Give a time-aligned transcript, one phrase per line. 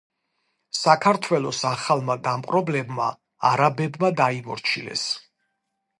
[0.77, 3.11] საქართველო ახალმა დამპყრობლებმა
[3.53, 5.05] არაბებმა დაიმორჩილეს.